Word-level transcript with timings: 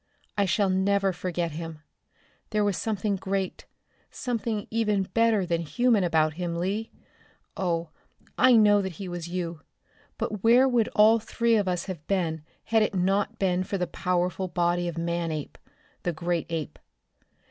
"I 0.35 0.45
shall 0.45 0.71
never 0.71 1.13
forget 1.13 1.51
him. 1.51 1.83
There 2.49 2.63
was 2.63 2.75
something 2.75 3.17
great, 3.17 3.67
something 4.09 4.65
even 4.71 5.03
better 5.03 5.45
than 5.45 5.61
human 5.61 6.03
about 6.03 6.33
him, 6.33 6.55
Lee! 6.55 6.91
Oh, 7.55 7.89
I 8.35 8.53
know 8.55 8.81
that 8.81 8.93
he 8.93 9.07
was 9.07 9.27
you 9.27 9.61
but 10.17 10.43
where 10.43 10.67
would 10.67 10.87
all 10.95 11.19
three 11.19 11.55
of 11.55 11.67
us 11.67 11.85
have 11.85 12.07
been 12.07 12.41
had 12.63 12.81
it 12.81 12.95
not 12.95 13.37
been 13.37 13.63
for 13.63 13.77
the 13.77 13.85
powerful 13.85 14.47
body 14.47 14.87
of 14.87 14.97
Manape, 14.97 15.55
the 16.01 16.13
great 16.13 16.47
ape? 16.49 16.79